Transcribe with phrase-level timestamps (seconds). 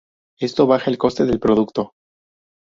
[0.39, 1.93] Esto baja el coste del producto.